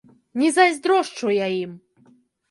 [0.41, 1.75] Не зайздрошчу я ім!